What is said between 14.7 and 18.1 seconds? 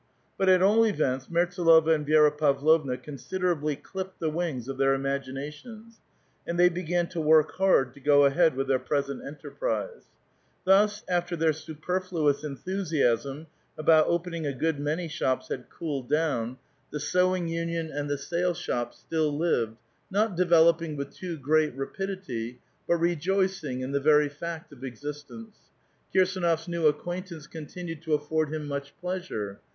many shops had cooled down, the sewing union and